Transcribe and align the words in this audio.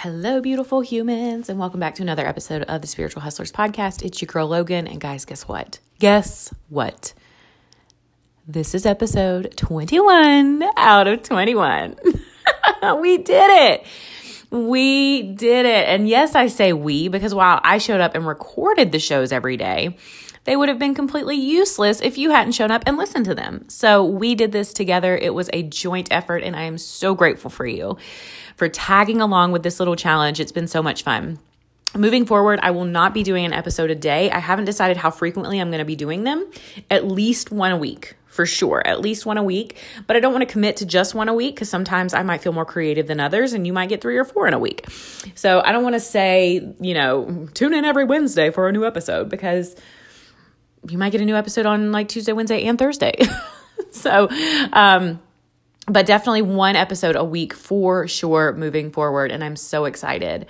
Hello, 0.00 0.42
beautiful 0.42 0.82
humans, 0.82 1.48
and 1.48 1.58
welcome 1.58 1.80
back 1.80 1.94
to 1.94 2.02
another 2.02 2.26
episode 2.26 2.60
of 2.64 2.82
the 2.82 2.86
Spiritual 2.86 3.22
Hustlers 3.22 3.50
podcast. 3.50 4.04
It's 4.04 4.20
your 4.20 4.26
girl 4.26 4.46
Logan, 4.46 4.86
and 4.86 5.00
guys, 5.00 5.24
guess 5.24 5.48
what? 5.48 5.78
Guess 6.00 6.52
what? 6.68 7.14
This 8.46 8.74
is 8.74 8.84
episode 8.84 9.54
21 9.56 10.62
out 10.76 11.06
of 11.06 11.22
21. 11.22 11.96
we 13.00 13.16
did 13.16 13.72
it. 13.72 13.86
We 14.50 15.22
did 15.32 15.64
it. 15.64 15.88
And 15.88 16.06
yes, 16.06 16.34
I 16.34 16.48
say 16.48 16.74
we 16.74 17.08
because 17.08 17.34
while 17.34 17.58
I 17.64 17.78
showed 17.78 18.02
up 18.02 18.14
and 18.14 18.26
recorded 18.26 18.92
the 18.92 18.98
shows 18.98 19.32
every 19.32 19.56
day, 19.56 19.96
they 20.46 20.56
would 20.56 20.68
have 20.68 20.78
been 20.78 20.94
completely 20.94 21.36
useless 21.36 22.00
if 22.00 22.16
you 22.16 22.30
hadn't 22.30 22.52
shown 22.52 22.70
up 22.70 22.84
and 22.86 22.96
listened 22.96 23.26
to 23.26 23.34
them. 23.34 23.68
So 23.68 24.04
we 24.04 24.34
did 24.34 24.52
this 24.52 24.72
together. 24.72 25.16
It 25.16 25.34
was 25.34 25.50
a 25.52 25.62
joint 25.64 26.08
effort, 26.10 26.42
and 26.42 26.56
I 26.56 26.62
am 26.62 26.78
so 26.78 27.14
grateful 27.14 27.50
for 27.50 27.66
you 27.66 27.98
for 28.56 28.68
tagging 28.68 29.20
along 29.20 29.52
with 29.52 29.62
this 29.62 29.78
little 29.78 29.96
challenge. 29.96 30.40
It's 30.40 30.52
been 30.52 30.68
so 30.68 30.82
much 30.82 31.02
fun. 31.02 31.38
Moving 31.94 32.26
forward, 32.26 32.60
I 32.62 32.70
will 32.70 32.84
not 32.84 33.14
be 33.14 33.22
doing 33.22 33.44
an 33.44 33.52
episode 33.52 33.90
a 33.90 33.94
day. 33.94 34.30
I 34.30 34.38
haven't 34.38 34.64
decided 34.66 34.96
how 34.96 35.10
frequently 35.10 35.60
I'm 35.60 35.70
going 35.70 35.78
to 35.78 35.84
be 35.84 35.96
doing 35.96 36.24
them, 36.24 36.50
at 36.90 37.06
least 37.06 37.50
one 37.50 37.72
a 37.72 37.76
week 37.76 38.16
for 38.36 38.44
sure, 38.44 38.86
at 38.86 39.00
least 39.00 39.24
one 39.24 39.38
a 39.38 39.42
week. 39.42 39.78
But 40.06 40.14
I 40.14 40.20
don't 40.20 40.32
want 40.32 40.46
to 40.46 40.52
commit 40.52 40.76
to 40.76 40.86
just 40.86 41.14
one 41.14 41.28
a 41.28 41.34
week 41.34 41.54
because 41.54 41.70
sometimes 41.70 42.12
I 42.12 42.22
might 42.22 42.42
feel 42.42 42.52
more 42.52 42.66
creative 42.66 43.06
than 43.06 43.18
others 43.18 43.54
and 43.54 43.66
you 43.66 43.72
might 43.72 43.88
get 43.88 44.02
three 44.02 44.18
or 44.18 44.24
four 44.24 44.46
in 44.46 44.52
a 44.52 44.58
week. 44.58 44.84
So 45.34 45.62
I 45.64 45.72
don't 45.72 45.82
want 45.82 45.94
to 45.94 46.00
say, 46.00 46.74
you 46.78 46.94
know, 46.94 47.48
tune 47.54 47.72
in 47.72 47.84
every 47.84 48.04
Wednesday 48.04 48.50
for 48.50 48.68
a 48.68 48.72
new 48.72 48.84
episode 48.84 49.30
because 49.30 49.74
you 50.90 50.98
might 50.98 51.10
get 51.10 51.20
a 51.20 51.24
new 51.24 51.36
episode 51.36 51.66
on 51.66 51.92
like 51.92 52.08
Tuesday, 52.08 52.32
Wednesday, 52.32 52.64
and 52.64 52.78
Thursday. 52.78 53.16
so, 53.90 54.28
um, 54.72 55.20
but 55.86 56.06
definitely 56.06 56.42
one 56.42 56.76
episode 56.76 57.16
a 57.16 57.24
week 57.24 57.54
for 57.54 58.08
sure 58.08 58.52
moving 58.52 58.90
forward. 58.90 59.30
And 59.30 59.42
I'm 59.44 59.56
so 59.56 59.84
excited. 59.84 60.46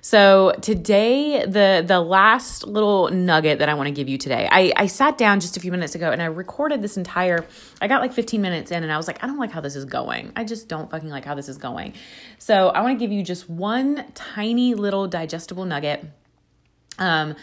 So 0.00 0.54
today, 0.62 1.44
the 1.44 1.84
the 1.86 2.00
last 2.00 2.66
little 2.66 3.10
nugget 3.10 3.58
that 3.58 3.68
I 3.68 3.74
want 3.74 3.88
to 3.88 3.92
give 3.92 4.08
you 4.08 4.16
today, 4.16 4.48
I, 4.50 4.72
I 4.76 4.86
sat 4.86 5.18
down 5.18 5.40
just 5.40 5.56
a 5.56 5.60
few 5.60 5.70
minutes 5.70 5.94
ago 5.94 6.10
and 6.10 6.22
I 6.22 6.26
recorded 6.26 6.80
this 6.80 6.96
entire. 6.96 7.44
I 7.80 7.88
got 7.88 8.00
like 8.00 8.12
15 8.12 8.40
minutes 8.40 8.70
in 8.70 8.82
and 8.82 8.92
I 8.92 8.96
was 8.96 9.06
like, 9.06 9.22
I 9.22 9.26
don't 9.26 9.38
like 9.38 9.50
how 9.50 9.60
this 9.60 9.76
is 9.76 9.84
going. 9.84 10.32
I 10.34 10.44
just 10.44 10.68
don't 10.68 10.90
fucking 10.90 11.10
like 11.10 11.24
how 11.24 11.34
this 11.34 11.48
is 11.48 11.58
going. 11.58 11.94
So 12.38 12.68
I 12.68 12.80
want 12.80 12.98
to 12.98 13.04
give 13.04 13.12
you 13.12 13.22
just 13.22 13.50
one 13.50 14.04
tiny 14.14 14.74
little 14.74 15.08
digestible 15.08 15.64
nugget. 15.64 16.04
Um, 16.98 17.36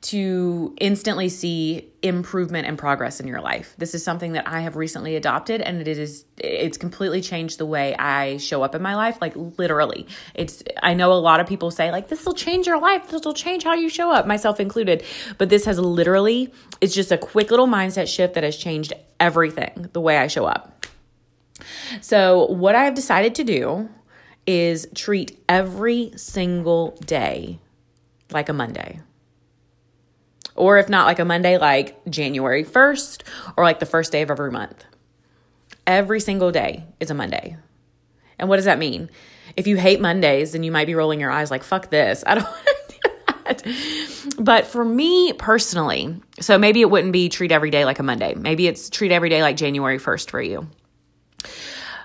to 0.00 0.76
instantly 0.80 1.28
see 1.28 1.90
improvement 2.02 2.68
and 2.68 2.78
progress 2.78 3.18
in 3.18 3.26
your 3.26 3.40
life. 3.40 3.74
This 3.78 3.94
is 3.94 4.04
something 4.04 4.32
that 4.32 4.46
I 4.46 4.60
have 4.60 4.76
recently 4.76 5.16
adopted 5.16 5.60
and 5.60 5.80
it 5.80 5.98
is 5.98 6.24
it's 6.36 6.78
completely 6.78 7.20
changed 7.20 7.58
the 7.58 7.66
way 7.66 7.96
I 7.96 8.36
show 8.36 8.62
up 8.62 8.76
in 8.76 8.82
my 8.82 8.94
life 8.94 9.18
like 9.20 9.32
literally. 9.34 10.06
It's 10.34 10.62
I 10.82 10.94
know 10.94 11.12
a 11.12 11.14
lot 11.14 11.40
of 11.40 11.48
people 11.48 11.72
say 11.72 11.90
like 11.90 12.08
this 12.08 12.24
will 12.24 12.34
change 12.34 12.66
your 12.66 12.80
life. 12.80 13.10
This 13.10 13.24
will 13.24 13.34
change 13.34 13.64
how 13.64 13.74
you 13.74 13.88
show 13.88 14.12
up, 14.12 14.24
myself 14.24 14.60
included, 14.60 15.02
but 15.36 15.48
this 15.48 15.64
has 15.64 15.80
literally 15.80 16.52
it's 16.80 16.94
just 16.94 17.10
a 17.10 17.18
quick 17.18 17.50
little 17.50 17.66
mindset 17.66 18.06
shift 18.06 18.34
that 18.34 18.44
has 18.44 18.56
changed 18.56 18.92
everything, 19.18 19.88
the 19.92 20.00
way 20.00 20.18
I 20.18 20.28
show 20.28 20.44
up. 20.44 20.86
So, 22.00 22.46
what 22.46 22.76
I 22.76 22.84
have 22.84 22.94
decided 22.94 23.34
to 23.34 23.44
do 23.44 23.88
is 24.46 24.86
treat 24.94 25.42
every 25.48 26.12
single 26.14 26.96
day 27.04 27.58
like 28.30 28.48
a 28.48 28.52
Monday 28.52 29.00
or 30.58 30.78
if 30.78 30.88
not 30.88 31.06
like 31.06 31.18
a 31.18 31.24
Monday, 31.24 31.56
like 31.56 32.04
January 32.10 32.64
1st 32.64 33.22
or 33.56 33.64
like 33.64 33.78
the 33.78 33.86
first 33.86 34.12
day 34.12 34.22
of 34.22 34.30
every 34.30 34.50
month. 34.50 34.84
Every 35.86 36.20
single 36.20 36.50
day 36.50 36.84
is 37.00 37.10
a 37.10 37.14
Monday. 37.14 37.56
And 38.38 38.48
what 38.48 38.56
does 38.56 38.66
that 38.66 38.78
mean? 38.78 39.08
If 39.56 39.66
you 39.66 39.76
hate 39.76 40.00
Mondays, 40.00 40.52
then 40.52 40.62
you 40.62 40.70
might 40.70 40.86
be 40.86 40.94
rolling 40.94 41.20
your 41.20 41.30
eyes 41.30 41.50
like, 41.50 41.62
fuck 41.62 41.90
this. 41.90 42.22
I 42.26 42.34
don't 42.34 42.44
want 42.44 42.66
to 42.66 42.94
do 42.94 43.10
that. 43.44 44.34
But 44.38 44.66
for 44.66 44.84
me 44.84 45.32
personally, 45.32 46.20
so 46.40 46.58
maybe 46.58 46.80
it 46.80 46.90
wouldn't 46.90 47.12
be 47.12 47.28
treat 47.28 47.52
every 47.52 47.70
day 47.70 47.84
like 47.84 47.98
a 47.98 48.02
Monday. 48.02 48.34
Maybe 48.34 48.66
it's 48.66 48.90
treat 48.90 49.12
every 49.12 49.28
day 49.28 49.42
like 49.42 49.56
January 49.56 49.98
1st 49.98 50.30
for 50.30 50.42
you. 50.42 50.68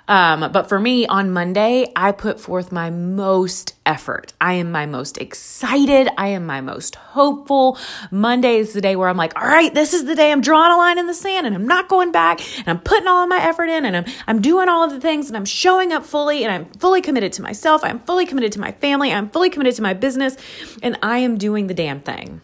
Um, 0.07 0.51
but 0.51 0.67
for 0.67 0.79
me, 0.79 1.07
on 1.07 1.31
Monday, 1.31 1.91
I 1.95 2.11
put 2.11 2.39
forth 2.39 2.71
my 2.71 2.89
most 2.89 3.75
effort. 3.85 4.33
I 4.41 4.53
am 4.53 4.71
my 4.71 4.85
most 4.85 5.17
excited. 5.17 6.09
I 6.17 6.27
am 6.29 6.45
my 6.45 6.59
most 6.59 6.95
hopeful. 6.95 7.77
Monday 8.11 8.57
is 8.57 8.73
the 8.73 8.81
day 8.81 8.95
where 8.95 9.07
I'm 9.07 9.17
like, 9.17 9.33
all 9.39 9.47
right, 9.47 9.73
this 9.73 9.93
is 9.93 10.05
the 10.05 10.15
day 10.15 10.31
I'm 10.31 10.41
drawing 10.41 10.73
a 10.73 10.77
line 10.77 10.99
in 10.99 11.07
the 11.07 11.13
sand 11.13 11.47
and 11.47 11.55
I'm 11.55 11.67
not 11.67 11.87
going 11.87 12.11
back 12.11 12.41
and 12.59 12.67
I'm 12.67 12.79
putting 12.79 13.07
all 13.07 13.23
of 13.23 13.29
my 13.29 13.41
effort 13.41 13.69
in 13.69 13.85
and 13.85 13.95
I'm, 13.95 14.05
I'm 14.27 14.41
doing 14.41 14.67
all 14.67 14.83
of 14.83 14.91
the 14.91 14.99
things 14.99 15.29
and 15.29 15.37
I'm 15.37 15.45
showing 15.45 15.93
up 15.93 16.05
fully 16.05 16.43
and 16.43 16.53
I'm 16.53 16.65
fully 16.79 17.01
committed 17.01 17.31
to 17.33 17.41
myself. 17.41 17.83
I'm 17.83 17.99
fully 17.99 18.25
committed 18.25 18.51
to 18.53 18.59
my 18.59 18.73
family. 18.73 19.13
I'm 19.13 19.29
fully 19.29 19.49
committed 19.49 19.75
to 19.75 19.81
my 19.81 19.93
business 19.93 20.35
and 20.81 20.97
I 21.01 21.19
am 21.19 21.37
doing 21.37 21.67
the 21.67 21.73
damn 21.73 22.01
thing. 22.01 22.41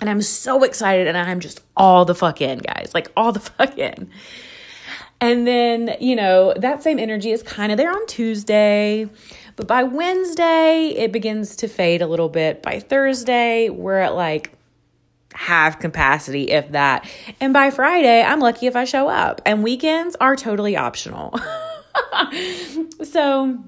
And 0.00 0.08
I'm 0.08 0.22
so 0.22 0.64
excited 0.64 1.06
and 1.06 1.16
I'm 1.16 1.40
just 1.40 1.60
all 1.76 2.04
the 2.04 2.14
fuck 2.14 2.40
in, 2.40 2.58
guys. 2.58 2.90
Like 2.92 3.12
all 3.16 3.30
the 3.30 3.40
fuck 3.40 3.78
in. 3.78 4.10
And 5.20 5.46
then, 5.46 5.96
you 6.00 6.16
know, 6.16 6.54
that 6.56 6.82
same 6.82 6.98
energy 6.98 7.30
is 7.30 7.42
kind 7.42 7.70
of 7.70 7.78
there 7.78 7.90
on 7.90 8.06
Tuesday. 8.06 9.08
But 9.56 9.66
by 9.66 9.82
Wednesday, 9.82 10.94
it 10.96 11.12
begins 11.12 11.56
to 11.56 11.68
fade 11.68 12.00
a 12.00 12.06
little 12.06 12.30
bit. 12.30 12.62
By 12.62 12.80
Thursday, 12.80 13.68
we're 13.68 13.98
at 13.98 14.14
like 14.14 14.52
half 15.34 15.78
capacity, 15.78 16.50
if 16.50 16.70
that. 16.72 17.08
And 17.40 17.52
by 17.52 17.70
Friday, 17.70 18.22
I'm 18.22 18.40
lucky 18.40 18.66
if 18.66 18.76
I 18.76 18.84
show 18.84 19.08
up. 19.08 19.42
And 19.44 19.62
weekends 19.62 20.16
are 20.20 20.36
totally 20.36 20.76
optional. 20.76 21.38
so, 23.02 23.58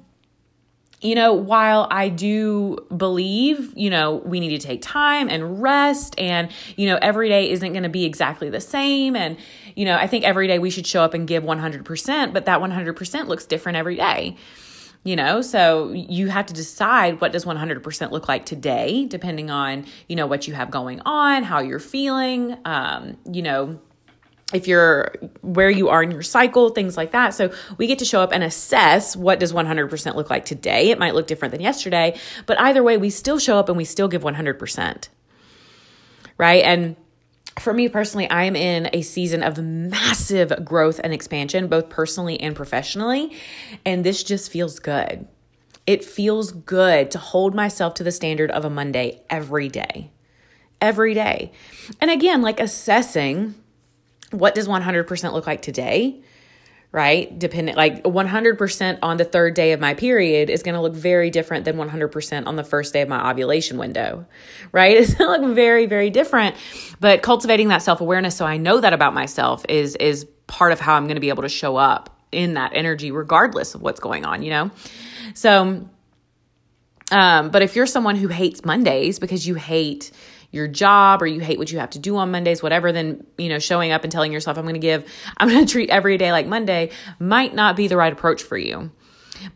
you 1.03 1.17
know, 1.17 1.35
while 1.35 1.89
I 1.91 2.09
do 2.09 2.79
believe, 2.97 3.73
you 3.77 3.91
know, 3.91 4.23
we 4.25 4.39
need 4.39 4.59
to 4.61 4.65
take 4.67 4.81
time 4.83 5.29
and 5.29 5.61
rest, 5.61 6.15
and, 6.17 6.51
you 6.77 6.87
know, 6.87 6.99
every 7.03 7.29
day 7.29 7.51
isn't 7.51 7.73
going 7.73 7.83
to 7.83 7.89
be 7.89 8.05
exactly 8.05 8.49
the 8.49 8.61
same. 8.61 9.17
And, 9.17 9.37
you 9.75 9.85
know, 9.85 9.97
I 9.97 10.07
think 10.07 10.25
every 10.25 10.47
day 10.47 10.59
we 10.61 10.71
should 10.71 10.87
show 10.87 11.03
up 11.03 11.13
and 11.13 11.27
give 11.27 11.43
100%, 11.43 12.33
but 12.33 12.45
that 12.47 12.61
100% 12.61 13.27
looks 13.27 13.47
different 13.47 13.77
every 13.77 13.97
day. 13.97 14.37
You 15.05 15.17
know, 15.17 15.43
so 15.43 15.91
you 15.91 16.29
have 16.29 16.47
to 16.47 16.55
decide 16.55 17.21
what 17.21 17.33
does 17.33 17.45
100% 17.45 18.13
look 18.13 18.29
like 18.29 18.47
today, 18.47 19.05
depending 19.07 19.51
on, 19.51 19.85
you 20.09 20.15
know, 20.15 20.29
what 20.29 20.47
you 20.47 20.55
have 20.55 20.71
going 20.71 21.01
on, 21.01 21.43
how 21.43 21.59
you're 21.59 21.81
feeling, 21.81 22.57
um, 22.65 23.17
you 23.29 23.43
know, 23.43 23.81
if 24.53 24.67
you're 24.67 25.15
where 25.41 25.71
you 25.71 25.89
are 25.89 26.03
in 26.03 26.11
your 26.11 26.23
cycle 26.23 26.71
things 26.71 26.97
like 26.97 27.13
that 27.13 27.35
so 27.35 27.53
we 27.79 27.87
get 27.87 27.99
to 27.99 28.05
show 28.05 28.21
up 28.21 28.33
and 28.33 28.43
assess 28.43 29.17
what 29.17 29.41
does 29.41 29.53
100% 29.53 30.15
look 30.15 30.31
like 30.31 30.45
today 30.45 30.91
it 30.91 30.99
might 30.99 31.15
look 31.15 31.27
different 31.27 31.53
than 31.53 31.61
yesterday 31.61 32.17
but 32.47 32.59
either 32.61 32.83
way 32.83 32.97
we 32.97 33.11
still 33.11 33.39
show 33.39 33.59
up 33.59 33.69
and 33.69 33.77
we 33.77 33.85
still 33.85 34.09
give 34.09 34.23
100% 34.23 35.09
right 36.39 36.65
and 36.65 36.97
for 37.59 37.73
me 37.73 37.89
personally, 37.89 38.29
I 38.31 38.45
am 38.45 38.57
in 38.57 38.89
a 38.93 39.03
season 39.03 39.43
of 39.43 39.59
massive 39.59 40.65
growth 40.65 41.01
and 41.03 41.13
expansion, 41.13 41.69
both 41.69 41.89
personally 41.91 42.41
and 42.41 42.57
professionally. 42.57 43.37
And 43.85 44.05
this 44.05 44.23
just 44.23 44.51
feels 44.51 44.79
good. 44.79 45.27
It 45.87 46.05
feels 46.05 46.53
good 46.53 47.11
to 47.11 47.19
hold 47.19 47.55
myself 47.55 47.95
to 47.95 48.05
the 48.05 48.13
standard 48.13 48.51
of 48.51 48.65
a 48.65 48.71
Monday 48.71 49.23
every 49.29 49.69
day. 49.69 50.11
Every 50.81 51.15
day. 51.15 51.53
And 52.01 52.11
again, 52.11 52.41
like 52.41 52.59
assessing 52.59 53.55
what 54.33 54.55
does 54.55 54.69
100% 54.69 55.33
look 55.33 55.47
like 55.47 55.63
today? 55.63 56.23
Right? 56.91 57.39
Dependent, 57.39 57.79
like 57.79 58.03
100% 58.05 58.99
on 59.03 59.17
the 59.17 59.25
third 59.25 59.55
day 59.55 59.73
of 59.73 59.81
my 59.81 59.95
period 59.95 60.51
is 60.51 60.63
going 60.63 60.75
to 60.75 60.81
look 60.81 60.95
very 60.95 61.31
different 61.31 61.65
than 61.65 61.77
100% 61.77 62.47
on 62.47 62.57
the 62.57 62.65
first 62.65 62.93
day 62.93 63.01
of 63.01 63.09
my 63.09 63.31
ovulation 63.31 63.79
window. 63.79 64.27
Right? 64.73 64.97
It's 64.99 65.15
going 65.15 65.41
to 65.41 65.47
look 65.47 65.55
very, 65.55 65.87
very 65.87 66.11
different. 66.11 66.57
But 67.01 67.23
cultivating 67.23 67.69
that 67.69 67.83
self 67.83 68.01
awareness 68.01 68.37
so 68.37 68.45
I 68.45 68.59
know 68.59 68.81
that 68.81 68.93
about 68.93 69.15
myself 69.15 69.65
is, 69.69 69.97
is 69.97 70.27
part 70.47 70.73
of 70.73 70.81
how 70.81 70.95
I'm 70.95 71.05
going 71.05 71.17
to 71.17 71.21
be 71.21 71.31
able 71.31 71.45
to 71.45 71.49
show 71.49 71.77
up 71.77 72.11
in 72.31 72.55
that 72.55 72.73
energy 72.75 73.11
regardless 73.11 73.75
of 73.75 73.83
what's 73.83 74.01
going 74.01 74.25
on, 74.25 74.43
you 74.43 74.51
know? 74.51 74.71
So, 75.35 75.89
um, 77.11 77.51
but 77.51 77.63
if 77.63 77.77
you're 77.77 77.87
someone 77.87 78.17
who 78.17 78.29
hates 78.29 78.65
Mondays 78.65 79.19
because 79.19 79.47
you 79.47 79.55
hate 79.55 80.11
your 80.53 80.69
job 80.69 81.21
or 81.23 81.27
you 81.27 81.41
hate 81.41 81.59
what 81.59 81.73
you 81.73 81.79
have 81.79 81.91
to 81.91 81.99
do 81.99 82.17
on 82.17 82.31
Mondays, 82.31 82.63
whatever, 82.63 82.93
then, 82.93 83.27
you 83.39 83.49
know, 83.49 83.59
showing 83.59 83.91
up 83.91 84.05
and 84.05 84.13
telling 84.13 84.33
yourself, 84.33 84.57
I'm 84.57 84.65
going 84.65 84.75
to 84.75 84.81
give, 84.81 85.05
I'm 85.39 85.49
going 85.49 85.67
to 85.67 85.73
treat 85.73 85.91
every 85.91 86.17
day 86.19 86.31
like 86.31 86.47
Monday 86.47 86.91
might 87.19 87.55
not 87.55 87.75
be 87.75 87.89
the 87.89 87.97
right 87.97 88.13
approach 88.13 88.43
for 88.43 88.57
you. 88.57 88.93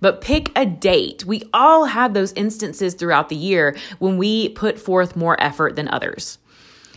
But 0.01 0.21
pick 0.21 0.51
a 0.59 0.67
date. 0.67 1.25
We 1.25 1.45
all 1.53 1.85
have 1.85 2.13
those 2.13 2.33
instances 2.33 2.95
throughout 2.95 3.29
the 3.29 3.37
year 3.37 3.77
when 4.01 4.17
we 4.17 4.49
put 4.49 4.81
forth 4.81 5.15
more 5.15 5.41
effort 5.41 5.77
than 5.77 5.87
others 5.87 6.39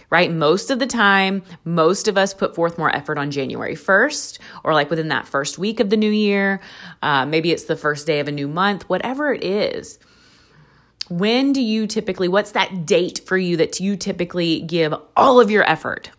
right? 0.10 0.32
Most 0.32 0.72
of 0.72 0.80
the 0.80 0.88
time, 0.88 1.44
most 1.64 2.08
of 2.08 2.18
us 2.18 2.34
put 2.34 2.56
forth 2.56 2.78
more 2.78 2.94
effort 2.96 3.18
on 3.18 3.32
January 3.32 3.76
1st 3.76 4.40
or 4.64 4.74
like 4.74 4.90
within 4.90 5.10
that 5.10 5.28
first 5.28 5.58
week 5.58 5.80
of 5.80 5.90
the 5.90 5.98
new 5.98 6.10
year. 6.10 6.62
Uh, 7.02 7.26
maybe 7.26 7.52
it's 7.52 7.66
the 7.66 7.76
first 7.76 8.08
day 8.08 8.20
of 8.20 8.28
a 8.28 8.32
new 8.32 8.48
month, 8.48 8.90
whatever 8.90 9.32
it 9.34 9.44
is. 9.44 10.00
When 11.10 11.54
do 11.54 11.62
you 11.62 11.88
typically, 11.88 12.28
what's 12.28 12.52
that 12.52 12.86
date 12.86 13.22
for 13.26 13.38
you 13.38 13.58
that 13.58 13.80
you 13.80 13.98
typically 13.98 14.62
give 14.62 14.94
all 15.18 15.40
of 15.42 15.50
your 15.50 15.68
effort? 15.70 16.12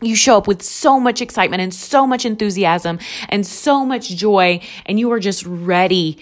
You 0.00 0.14
show 0.14 0.36
up 0.36 0.46
with 0.46 0.62
so 0.62 1.00
much 1.00 1.20
excitement 1.20 1.62
and 1.62 1.74
so 1.74 2.06
much 2.06 2.24
enthusiasm 2.24 2.98
and 3.28 3.46
so 3.46 3.84
much 3.84 4.10
joy, 4.10 4.60
and 4.84 5.00
you 5.00 5.10
are 5.12 5.20
just 5.20 5.44
ready 5.46 6.18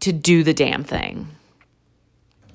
to 0.00 0.12
do 0.12 0.44
the 0.44 0.54
damn 0.54 0.84
thing. 0.84 1.28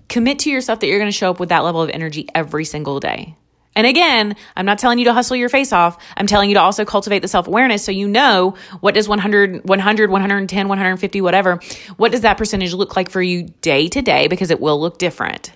Commit 0.08 0.40
to 0.40 0.52
yourself 0.52 0.80
that 0.80 0.88
you're 0.88 1.00
going 1.00 1.12
to 1.12 1.18
show 1.18 1.32
up 1.32 1.40
with 1.40 1.50
that 1.50 1.64
level 1.64 1.82
of 1.82 1.90
energy 1.90 2.28
every 2.36 2.66
single 2.66 3.00
day. 3.00 3.36
And 3.76 3.88
again, 3.88 4.36
I'm 4.56 4.66
not 4.66 4.80
telling 4.80 5.00
you 5.00 5.06
to 5.06 5.14
hustle 5.14 5.36
your 5.36 5.50
face 5.50 5.74
off. 5.74 5.98
I'm 6.16 6.28
telling 6.28 6.50
you 6.50 6.56
to 6.56 6.62
also 6.62 6.86
cultivate 6.86 7.20
the 7.20 7.28
self 7.28 7.48
awareness 7.48 7.84
so 7.84 7.92
you 7.92 8.08
know 8.08 8.56
what 8.82 8.94
does 8.94 9.08
100, 9.08 9.68
100, 9.68 10.10
110, 10.10 10.68
150, 10.68 11.22
whatever, 11.22 11.60
what 11.98 12.12
does 12.12 12.22
that 12.22 12.38
percentage 12.38 12.74
look 12.74 12.96
like 12.96 13.10
for 13.10 13.22
you 13.22 13.50
day 13.62 13.88
to 13.90 14.02
day 14.02 14.28
because 14.28 14.52
it 14.52 14.60
will 14.60 14.80
look 14.80 14.98
different. 14.98 15.52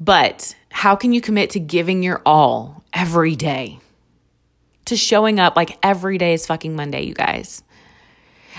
But 0.00 0.56
how 0.70 0.96
can 0.96 1.12
you 1.12 1.20
commit 1.20 1.50
to 1.50 1.60
giving 1.60 2.02
your 2.02 2.22
all 2.24 2.82
every 2.92 3.36
day? 3.36 3.78
To 4.86 4.96
showing 4.96 5.38
up 5.38 5.56
like 5.56 5.78
every 5.82 6.18
day 6.18 6.32
is 6.32 6.46
fucking 6.46 6.74
Monday, 6.74 7.02
you 7.02 7.14
guys 7.14 7.62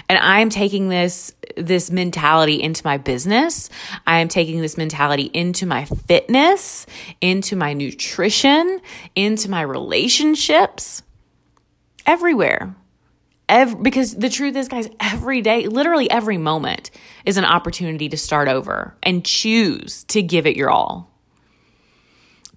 and 0.10 0.20
i'm 0.20 0.50
taking 0.50 0.90
this 0.90 1.34
this 1.58 1.92
mentality 1.92 2.62
into 2.62 2.82
my 2.86 2.98
business. 2.98 3.70
I 4.06 4.20
am 4.20 4.28
taking 4.28 4.62
this 4.62 4.78
mentality 4.78 5.30
into 5.34 5.66
my 5.66 5.86
fitness 5.86 6.86
into 7.20 7.56
my 7.56 7.74
nutrition 7.74 8.82
into 9.16 9.50
my 9.50 9.62
relationships 9.62 11.04
everywhere. 12.06 12.76
Every, 13.50 13.82
because 13.82 14.16
the 14.16 14.30
truth 14.30 14.56
is 14.56 14.68
guys 14.68 14.90
every 15.00 15.42
day 15.42 15.68
literally 15.68 16.10
every 16.10 16.38
moment 16.38 16.92
is 17.26 17.38
an 17.38 17.46
opportunity 17.46 18.10
to 18.10 18.18
start 18.18 18.48
over 18.48 18.96
and 19.04 19.26
choose 19.26 20.04
to 20.06 20.22
give 20.22 20.48
it 20.48 20.56
your 20.56 20.70
all. 20.70 21.10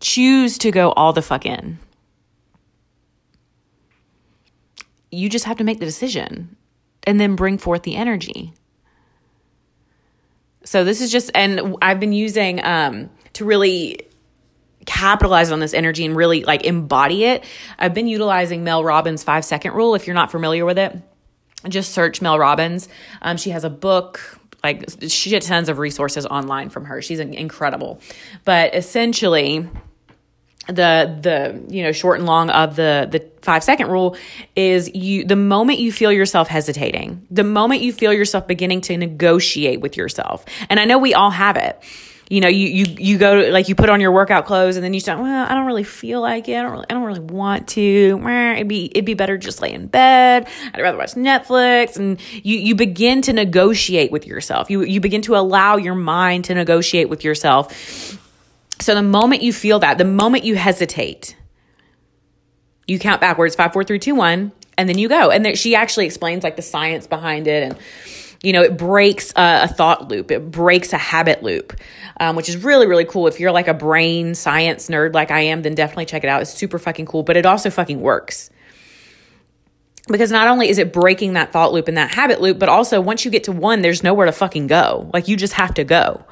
Choose 0.00 0.58
to 0.58 0.70
go 0.70 0.92
all 0.92 1.12
the 1.12 1.22
fuck 1.22 1.46
in. 1.46 1.78
You 5.10 5.28
just 5.28 5.44
have 5.44 5.56
to 5.58 5.64
make 5.64 5.78
the 5.78 5.84
decision 5.84 6.56
and 7.06 7.20
then 7.20 7.36
bring 7.36 7.58
forth 7.58 7.82
the 7.82 7.96
energy. 7.96 8.52
So 10.64 10.84
this 10.84 11.00
is 11.00 11.12
just, 11.12 11.30
and 11.34 11.76
I've 11.82 12.00
been 12.00 12.12
using 12.12 12.64
um, 12.64 13.10
to 13.34 13.44
really 13.44 14.00
capitalize 14.86 15.50
on 15.50 15.60
this 15.60 15.74
energy 15.74 16.04
and 16.04 16.16
really 16.16 16.44
like 16.44 16.64
embody 16.64 17.24
it. 17.24 17.44
I've 17.78 17.94
been 17.94 18.06
utilizing 18.06 18.64
Mel 18.64 18.82
Robbins' 18.82 19.22
five 19.22 19.44
second 19.44 19.72
rule. 19.72 19.94
If 19.94 20.06
you're 20.06 20.14
not 20.14 20.30
familiar 20.30 20.64
with 20.64 20.78
it, 20.78 20.96
just 21.68 21.92
search 21.92 22.20
Mel 22.22 22.38
Robbins. 22.38 22.88
Um, 23.22 23.36
she 23.36 23.50
has 23.50 23.64
a 23.64 23.70
book, 23.70 24.40
like 24.62 24.84
she 25.08 25.32
has 25.34 25.46
tons 25.46 25.68
of 25.68 25.78
resources 25.78 26.26
online 26.26 26.70
from 26.70 26.86
her. 26.86 27.02
She's 27.02 27.18
incredible. 27.20 28.00
But 28.44 28.74
essentially, 28.74 29.68
the 30.66 31.19
the 31.20 31.75
you 31.75 31.82
know 31.82 31.93
short 31.93 32.19
and 32.19 32.26
long 32.26 32.50
of 32.50 32.76
the 32.76 33.08
the 33.11 33.31
five 33.43 33.62
second 33.62 33.88
rule 33.88 34.16
is 34.56 34.94
you 34.94 35.25
the 35.25 35.37
moment 35.37 35.78
you 35.78 35.93
feel 35.93 36.11
yourself 36.11 36.49
hesitating 36.49 37.26
the 37.31 37.44
moment 37.44 37.82
you 37.82 37.93
feel 37.93 38.12
yourself 38.12 38.46
beginning 38.46 38.81
to 38.81 38.96
negotiate 38.96 39.81
with 39.81 39.96
yourself 39.96 40.44
and 40.70 40.81
i 40.81 40.84
know 40.84 40.99
we 40.99 41.14
all 41.14 41.31
have 41.31 41.56
it. 41.56 41.82
You 42.31 42.40
know 42.40 42.49
you 42.49 42.69
you 42.69 42.84
you 42.99 43.19
go 43.19 43.43
to 43.43 43.52
like 43.52 43.69
you 43.69 43.75
put 43.75 43.90
on 43.90 44.00
your 44.00 44.11
workout 44.11 44.46
clothes 44.46 44.76
and 44.76 44.84
then 44.84 44.94
you 44.94 45.00
start 45.00 45.20
well 45.20 45.46
i 45.46 45.52
don't 45.55 45.66
really 45.66 45.84
feel 45.84 46.22
like 46.22 46.49
it. 46.49 46.56
I 46.56 46.62
don't 46.62 46.72
really, 46.72 46.87
I 46.88 46.94
don't 46.94 47.05
really 47.05 47.20
want 47.20 47.69
to. 47.69 48.19
It'd 48.56 48.67
be 48.67 48.87
it'd 48.87 49.05
be 49.05 49.12
better 49.12 49.37
just 49.37 49.60
lay 49.60 49.72
in 49.75 49.88
bed. 49.88 50.49
I'd 50.72 50.81
rather 50.81 50.96
watch 50.96 51.12
netflix. 51.12 51.99
And 51.99 52.19
you 52.32 52.56
you 52.56 52.75
begin 52.75 53.20
to 53.22 53.34
negotiate 53.34 54.10
with 54.10 54.26
yourself. 54.26 54.70
You 54.70 54.84
you 54.84 55.00
begin 55.00 55.20
to 55.22 55.37
allow 55.37 55.76
your 55.76 55.94
mind 55.94 56.46
to 56.46 56.55
negotiate 56.55 57.10
with 57.10 57.25
yourself 57.25 58.19
so 58.80 58.94
the 58.94 59.02
moment 59.02 59.42
you 59.42 59.52
feel 59.52 59.78
that, 59.80 59.98
the 59.98 60.04
moment 60.04 60.44
you 60.44 60.56
hesitate, 60.56 61.36
you 62.86 62.98
count 62.98 63.20
backwards 63.20 63.54
five, 63.54 63.72
four, 63.72 63.84
three, 63.84 63.98
two, 63.98 64.14
one, 64.14 64.52
and 64.76 64.88
then 64.88 64.98
you 64.98 65.08
go. 65.08 65.30
And 65.30 65.44
there, 65.44 65.56
she 65.56 65.74
actually 65.74 66.06
explains 66.06 66.44
like 66.44 66.56
the 66.56 66.62
science 66.62 67.06
behind 67.06 67.46
it. 67.46 67.62
And, 67.62 67.78
you 68.42 68.52
know, 68.52 68.62
it 68.62 68.76
breaks 68.76 69.32
a, 69.36 69.64
a 69.64 69.68
thought 69.68 70.08
loop, 70.08 70.30
it 70.30 70.50
breaks 70.50 70.92
a 70.92 70.98
habit 70.98 71.42
loop, 71.42 71.72
um, 72.20 72.36
which 72.36 72.48
is 72.48 72.62
really, 72.62 72.86
really 72.86 73.04
cool. 73.04 73.26
If 73.26 73.40
you're 73.40 73.52
like 73.52 73.68
a 73.68 73.74
brain 73.74 74.34
science 74.34 74.88
nerd 74.88 75.14
like 75.14 75.30
I 75.30 75.40
am, 75.40 75.62
then 75.62 75.74
definitely 75.74 76.06
check 76.06 76.24
it 76.24 76.28
out. 76.28 76.42
It's 76.42 76.52
super 76.52 76.78
fucking 76.78 77.06
cool, 77.06 77.22
but 77.22 77.36
it 77.36 77.46
also 77.46 77.70
fucking 77.70 78.00
works 78.00 78.50
because 80.08 80.30
not 80.30 80.48
only 80.48 80.68
is 80.68 80.78
it 80.78 80.92
breaking 80.92 81.32
that 81.32 81.52
thought 81.52 81.72
loop 81.72 81.88
and 81.88 81.96
that 81.96 82.12
habit 82.12 82.40
loop, 82.40 82.58
but 82.58 82.68
also 82.68 83.00
once 83.00 83.24
you 83.24 83.30
get 83.30 83.44
to 83.44 83.52
one, 83.52 83.80
there's 83.80 84.02
nowhere 84.02 84.26
to 84.26 84.32
fucking 84.32 84.66
go. 84.66 85.10
Like 85.14 85.28
you 85.28 85.36
just 85.36 85.54
have 85.54 85.74
to 85.74 85.84
go. 85.84 86.24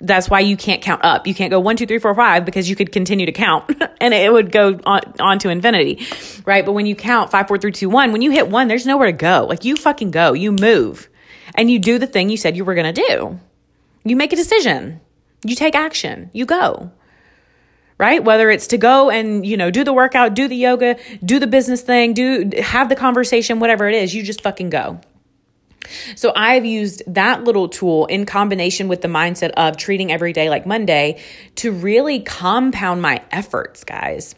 That's 0.00 0.28
why 0.28 0.40
you 0.40 0.56
can't 0.56 0.82
count 0.82 1.04
up. 1.04 1.26
You 1.26 1.34
can't 1.34 1.50
go 1.50 1.60
one, 1.60 1.76
two, 1.76 1.86
three, 1.86 1.98
four, 1.98 2.14
five 2.14 2.44
because 2.44 2.68
you 2.68 2.74
could 2.74 2.90
continue 2.90 3.26
to 3.26 3.32
count 3.32 3.70
and 4.00 4.12
it 4.12 4.32
would 4.32 4.50
go 4.50 4.78
on, 4.84 5.00
on 5.20 5.38
to 5.40 5.50
infinity, 5.50 6.04
right? 6.44 6.66
But 6.66 6.72
when 6.72 6.86
you 6.86 6.96
count 6.96 7.30
five, 7.30 7.46
four, 7.46 7.58
three, 7.58 7.72
two, 7.72 7.88
one, 7.88 8.12
when 8.12 8.22
you 8.22 8.30
hit 8.32 8.48
one, 8.48 8.66
there's 8.66 8.86
nowhere 8.86 9.06
to 9.06 9.12
go. 9.12 9.46
Like 9.48 9.64
you 9.64 9.76
fucking 9.76 10.10
go, 10.10 10.32
you 10.32 10.50
move 10.50 11.08
and 11.54 11.70
you 11.70 11.78
do 11.78 11.98
the 11.98 12.06
thing 12.06 12.28
you 12.28 12.36
said 12.36 12.56
you 12.56 12.64
were 12.64 12.74
going 12.74 12.92
to 12.92 13.06
do. 13.08 13.40
You 14.04 14.16
make 14.16 14.32
a 14.32 14.36
decision, 14.36 15.00
you 15.44 15.54
take 15.54 15.76
action, 15.76 16.30
you 16.32 16.44
go 16.44 16.90
right? 17.98 18.22
Whether 18.22 18.50
it's 18.50 18.66
to 18.68 18.78
go 18.78 19.10
and, 19.10 19.44
you 19.46 19.56
know, 19.56 19.70
do 19.70 19.84
the 19.84 19.92
workout, 19.92 20.34
do 20.34 20.48
the 20.48 20.56
yoga, 20.56 20.96
do 21.24 21.38
the 21.38 21.46
business 21.46 21.82
thing, 21.82 22.14
do 22.14 22.50
have 22.60 22.88
the 22.88 22.96
conversation, 22.96 23.60
whatever 23.60 23.88
it 23.88 23.94
is, 23.94 24.14
you 24.14 24.22
just 24.22 24.40
fucking 24.40 24.70
go. 24.70 25.00
So 26.14 26.32
I've 26.34 26.64
used 26.64 27.02
that 27.06 27.44
little 27.44 27.68
tool 27.68 28.06
in 28.06 28.26
combination 28.26 28.88
with 28.88 29.02
the 29.02 29.08
mindset 29.08 29.50
of 29.50 29.76
treating 29.76 30.12
every 30.12 30.32
day 30.32 30.48
like 30.48 30.66
Monday 30.66 31.20
to 31.56 31.72
really 31.72 32.20
compound 32.20 33.02
my 33.02 33.22
efforts, 33.30 33.84
guys. 33.84 34.34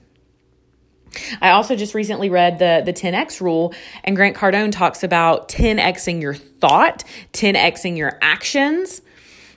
I 1.41 1.51
also 1.51 1.77
just 1.77 1.95
recently 1.95 2.29
read 2.29 2.59
the 2.59 2.83
the 2.85 2.93
10x 2.93 3.41
rule 3.41 3.73
and 4.03 4.17
Grant 4.17 4.37
Cardone 4.37 4.73
talks 4.73 5.05
about 5.05 5.49
10xing 5.49 6.21
your 6.21 6.35
thought, 6.35 7.05
10xing 7.33 7.97
your 7.97 8.19
actions 8.21 9.01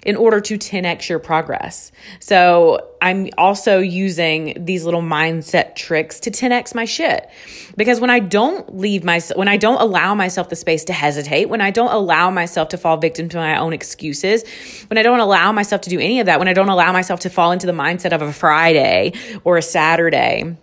in 0.07 0.15
order 0.15 0.39
to 0.39 0.57
10x 0.57 1.09
your 1.09 1.19
progress. 1.19 1.91
So 2.21 2.93
I'm 3.01 3.29
also 3.37 3.79
using 3.79 4.65
these 4.65 4.85
little 4.85 5.01
mindset 5.01 5.75
tricks 5.75 6.21
to 6.21 6.31
10x 6.31 6.73
my 6.73 6.85
shit. 6.85 7.29
Because 7.75 7.99
when 7.99 8.09
I 8.09 8.19
don't 8.19 8.77
leave 8.77 9.03
myself, 9.03 9.37
when 9.37 9.49
I 9.49 9.57
don't 9.57 9.81
allow 9.81 10.15
myself 10.15 10.47
the 10.47 10.55
space 10.55 10.85
to 10.85 10.93
hesitate, 10.93 11.49
when 11.49 11.59
I 11.59 11.71
don't 11.71 11.91
allow 11.91 12.31
myself 12.31 12.69
to 12.69 12.77
fall 12.77 12.95
victim 12.95 13.27
to 13.29 13.37
my 13.37 13.57
own 13.57 13.73
excuses, 13.73 14.45
when 14.87 14.97
I 14.97 15.03
don't 15.03 15.19
allow 15.19 15.51
myself 15.51 15.81
to 15.81 15.89
do 15.89 15.99
any 15.99 16.21
of 16.21 16.27
that, 16.27 16.39
when 16.39 16.47
I 16.47 16.53
don't 16.53 16.69
allow 16.69 16.93
myself 16.93 17.19
to 17.21 17.29
fall 17.29 17.51
into 17.51 17.67
the 17.67 17.73
mindset 17.73 18.13
of 18.13 18.21
a 18.21 18.31
Friday 18.31 19.11
or 19.43 19.57
a 19.57 19.61
Saturday, 19.61 20.55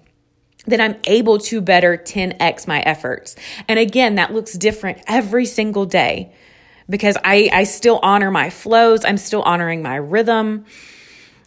then 0.66 0.80
I'm 0.80 0.96
able 1.04 1.36
to 1.40 1.60
better 1.60 1.98
10x 1.98 2.66
my 2.66 2.80
efforts. 2.80 3.36
And 3.68 3.78
again, 3.78 4.14
that 4.14 4.32
looks 4.32 4.54
different 4.54 5.02
every 5.06 5.44
single 5.44 5.84
day 5.84 6.32
because 6.88 7.16
I, 7.24 7.48
I 7.52 7.64
still 7.64 8.00
honor 8.02 8.30
my 8.30 8.50
flows. 8.50 9.04
I'm 9.04 9.16
still 9.16 9.42
honoring 9.42 9.82
my 9.82 9.96
rhythm. 9.96 10.66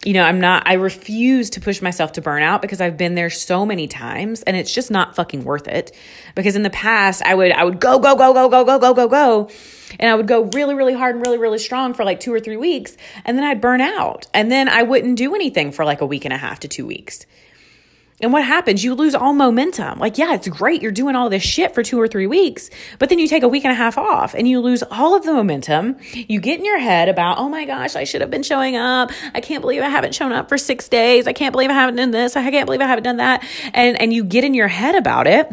You 0.05 0.13
know, 0.13 0.23
I'm 0.23 0.39
not, 0.39 0.67
I 0.67 0.73
refuse 0.73 1.49
to 1.51 1.59
push 1.59 1.81
myself 1.81 2.13
to 2.13 2.21
burnout 2.21 2.61
because 2.61 2.79
I've 2.79 2.97
been 2.97 3.15
there 3.15 3.29
so 3.29 3.65
many 3.65 3.87
times 3.87 4.43
and 4.43 4.55
it's 4.55 4.73
just 4.73 4.91
not 4.91 5.15
fucking 5.15 5.43
worth 5.43 5.67
it. 5.67 5.95
Because 6.35 6.55
in 6.55 6.63
the 6.63 6.69
past, 6.69 7.23
I 7.23 7.33
would, 7.33 7.51
I 7.51 7.63
would 7.63 7.79
go, 7.79 7.99
go, 7.99 8.15
go, 8.15 8.33
go, 8.33 8.47
go, 8.47 8.63
go, 8.63 8.79
go, 8.79 8.93
go, 8.93 9.07
go. 9.07 9.49
And 9.99 10.09
I 10.09 10.15
would 10.15 10.27
go 10.27 10.43
really, 10.53 10.75
really 10.75 10.93
hard 10.93 11.15
and 11.15 11.25
really, 11.25 11.37
really 11.37 11.59
strong 11.59 11.93
for 11.93 12.05
like 12.05 12.19
two 12.19 12.33
or 12.33 12.39
three 12.39 12.57
weeks. 12.57 12.95
And 13.25 13.37
then 13.37 13.43
I'd 13.43 13.59
burn 13.59 13.81
out. 13.81 14.27
And 14.33 14.51
then 14.51 14.69
I 14.69 14.83
wouldn't 14.83 15.17
do 15.17 15.33
anything 15.33 15.71
for 15.71 15.83
like 15.83 16.01
a 16.01 16.05
week 16.05 16.25
and 16.25 16.33
a 16.33 16.37
half 16.37 16.59
to 16.61 16.67
two 16.67 16.85
weeks. 16.85 17.25
And 18.19 18.33
what 18.33 18.43
happens? 18.43 18.83
You 18.83 18.95
lose 18.95 19.13
all 19.13 19.33
momentum. 19.33 19.99
Like, 19.99 20.17
yeah, 20.17 20.33
it's 20.33 20.47
great. 20.47 20.81
You're 20.81 20.91
doing 20.91 21.15
all 21.15 21.29
this 21.29 21.43
shit 21.43 21.75
for 21.75 21.83
two 21.83 22.01
or 22.01 22.07
three 22.07 22.25
weeks, 22.25 22.71
but 22.97 23.09
then 23.09 23.19
you 23.19 23.27
take 23.27 23.43
a 23.43 23.47
week 23.47 23.63
and 23.63 23.71
a 23.71 23.75
half 23.75 23.95
off 23.95 24.33
and 24.33 24.47
you 24.47 24.59
lose 24.59 24.81
all 24.89 25.15
of 25.15 25.23
the 25.23 25.33
momentum. 25.33 25.97
You 26.13 26.39
get 26.39 26.57
in 26.57 26.65
your 26.65 26.79
head 26.79 27.09
about, 27.09 27.37
oh 27.37 27.47
my 27.47 27.65
gosh, 27.65 27.95
I 27.95 28.05
should 28.05 28.21
have 28.21 28.31
been 28.31 28.41
showing 28.41 28.75
up. 28.75 29.11
I 29.35 29.39
can't 29.39 29.61
believe 29.61 29.83
I 29.83 29.89
haven't 29.89 30.15
shown 30.15 30.31
up 30.31 30.49
for 30.49 30.57
six 30.57 30.89
days. 30.89 31.27
I 31.27 31.33
can't 31.33 31.51
believe 31.51 31.69
I 31.69 31.73
haven't 31.73 31.97
done 31.97 32.09
this. 32.09 32.35
I 32.35 32.49
can't 32.49 32.65
believe 32.65 32.81
I 32.81 32.87
haven't 32.87 33.03
done 33.03 33.17
that. 33.17 33.43
And, 33.73 34.01
and 34.01 34.11
you 34.11 34.23
get 34.23 34.43
in 34.43 34.55
your 34.55 34.67
head 34.67 34.95
about 34.95 35.27
it. 35.27 35.51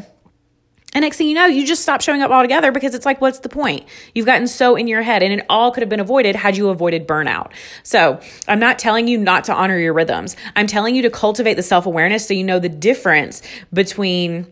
And 0.95 1.03
next 1.03 1.17
thing 1.19 1.29
you 1.29 1.35
know, 1.35 1.47
you 1.47 1.67
just 1.67 1.83
stop 1.83 2.01
showing 2.01 2.23
up 2.23 2.31
altogether 2.31 2.71
because 2.71 2.95
it's 2.95 3.05
like, 3.05 3.21
what's 3.21 3.41
the 3.41 3.49
point? 3.49 3.85
You've 4.15 4.27
gotten 4.27 4.47
so 4.47 4.77
in 4.77 4.87
your 4.87 5.03
head, 5.03 5.25
and 5.25 5.33
it 5.33 5.45
all 5.51 5.73
could 5.73 5.83
have 5.83 5.91
been 5.91 6.01
avoided 6.01 6.37
had 6.37 6.57
you 6.57 6.69
avoided 6.69 7.09
burnout. 7.09 7.51
So 7.83 8.21
I'm 8.47 8.61
not 8.61 8.79
telling 8.79 9.09
you 9.09 9.19
not 9.19 9.45
to 9.45 9.55
honor 9.55 9.77
your 9.79 9.93
rhythms. 9.93 10.37
I'm 10.55 10.69
telling 10.69 10.95
you 10.95 11.03
to 11.03 11.11
cultivate 11.11 11.55
the 11.55 11.63
self 11.63 11.85
awareness 11.85 12.29
so 12.29 12.35
you 12.35 12.45
know 12.45 12.61
the 12.61 12.69
difference 12.69 13.43
between 13.73 14.47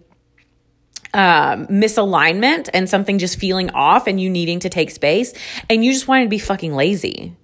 um, 1.14 1.66
misalignment 1.66 2.68
and 2.74 2.88
something 2.88 3.18
just 3.18 3.38
feeling 3.38 3.70
off 3.70 4.06
and 4.06 4.20
you 4.20 4.28
needing 4.28 4.58
to 4.60 4.68
take 4.68 4.90
space 4.90 5.34
and 5.68 5.84
you 5.84 5.92
just 5.92 6.08
wanting 6.08 6.26
to 6.26 6.30
be 6.30 6.38
fucking 6.38 6.74
lazy. 6.74 7.36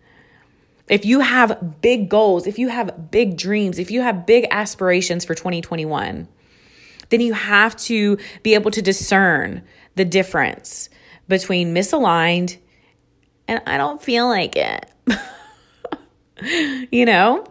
If 0.88 1.05
you 1.05 1.21
have 1.21 1.81
big 1.83 2.09
goals, 2.09 2.47
if 2.47 2.59
you 2.59 2.69
have 2.69 3.11
big 3.11 3.37
dreams, 3.37 3.78
if 3.78 3.90
you 3.90 4.00
have 4.00 4.26
big 4.26 4.47
aspirations 4.50 5.25
for 5.25 5.35
2021, 5.35 6.28
then 7.11 7.21
you 7.21 7.33
have 7.33 7.77
to 7.77 8.19
be 8.43 8.55
able 8.55 8.71
to 8.71 8.83
discern 8.83 9.62
the 9.95 10.05
difference 10.05 10.88
between 11.29 11.75
misaligned 11.75 12.59
and 13.49 13.62
I 13.67 13.79
don't 13.79 14.00
feel 14.00 14.29
like 14.29 14.55
it. 14.57 14.91
you 16.93 17.07
know? 17.07 17.47